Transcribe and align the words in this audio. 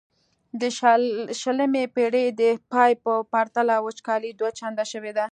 د 0.61 0.63
شلمې 1.41 1.83
پیړۍ 1.95 2.27
د 2.39 2.41
پای 2.71 2.91
په 3.03 3.13
پرتله 3.33 3.75
وچکالي 3.85 4.31
دوه 4.39 4.51
چنده 4.59 4.85
شوې 4.91 5.11
ده. 5.17 5.25